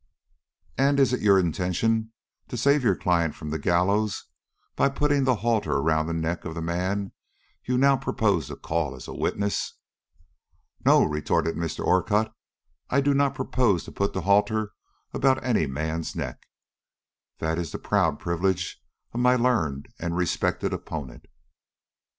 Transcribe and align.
"And 0.79 0.99
is 0.99 1.13
it 1.13 1.21
your 1.21 1.37
intention 1.37 2.11
to 2.47 2.57
save 2.57 2.83
your 2.83 2.95
client 2.95 3.35
from 3.35 3.51
the 3.51 3.59
gallows 3.59 4.25
by 4.75 4.89
putting 4.89 5.25
the 5.25 5.35
halter 5.45 5.73
around 5.73 6.07
the 6.07 6.13
neck 6.13 6.43
of 6.43 6.55
the 6.55 6.61
man 6.63 7.11
you 7.65 7.77
now 7.77 7.97
propose 7.97 8.47
to 8.47 8.55
call 8.55 8.95
as 8.95 9.07
a 9.07 9.13
witness?" 9.13 9.75
"No," 10.83 11.03
retorted 11.03 11.53
Mr. 11.55 11.85
Orcutt; 11.85 12.33
"I 12.89 12.99
do 12.99 13.13
not 13.13 13.35
propose 13.35 13.83
to 13.83 13.91
put 13.91 14.13
the 14.13 14.21
halter 14.21 14.71
about 15.13 15.43
any 15.43 15.67
man's 15.67 16.15
neck. 16.15 16.47
That 17.37 17.59
is 17.59 17.71
the 17.71 17.77
proud 17.77 18.19
privilege 18.19 18.81
of 19.13 19.19
my 19.19 19.35
learned 19.35 19.87
and 19.99 20.17
respected 20.17 20.73
opponent." 20.73 21.27